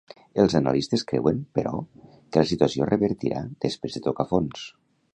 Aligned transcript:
Els 0.43 0.53
analistes 0.59 1.03
creuen, 1.11 1.43
però, 1.59 1.75
que 2.05 2.43
la 2.43 2.49
situació 2.55 2.87
es 2.89 2.93
revertirà 2.95 3.47
després 3.67 3.99
de 3.99 4.07
tocar 4.11 4.31
fons. 4.35 4.69